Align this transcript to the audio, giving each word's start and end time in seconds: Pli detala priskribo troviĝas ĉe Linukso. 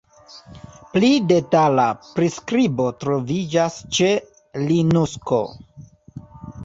Pli 0.93 1.09
detala 1.31 1.85
priskribo 2.15 2.87
troviĝas 3.03 3.77
ĉe 3.99 4.09
Linukso. 4.67 5.43